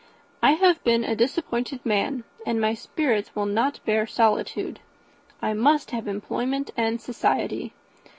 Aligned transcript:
I 0.41 0.53
have 0.53 0.83
been 0.83 1.03
a 1.03 1.15
disappointed 1.15 1.85
man, 1.85 2.23
and 2.43 2.59
my 2.59 2.73
spirits 2.73 3.35
will 3.35 3.45
not 3.45 3.85
bear 3.85 4.07
solitude. 4.07 4.79
I 5.43 5.53
must 5.53 5.91
have 5.91 6.07
employment 6.07 6.71
and 6.75 6.99
society. 6.99 7.73